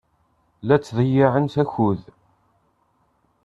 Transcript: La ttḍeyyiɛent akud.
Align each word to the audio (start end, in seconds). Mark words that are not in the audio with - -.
La 0.63 0.77
ttḍeyyiɛent 0.79 1.55
akud. 1.63 2.01